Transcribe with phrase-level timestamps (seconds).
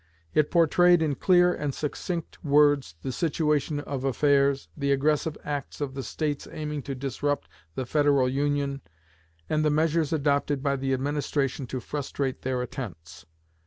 [0.33, 5.93] It portrayed in clear and succinct words the situation of affairs, the aggressive acts of
[5.93, 8.81] the States aiming to disrupt the Federal Union,
[9.47, 13.27] and the measures adopted by the administration to frustrate their attempts.